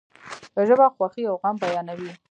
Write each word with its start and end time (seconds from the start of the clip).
ژبه 0.67 0.87
خوښی 0.95 1.23
او 1.29 1.35
غم 1.41 1.55
بیانوي. 1.61 2.11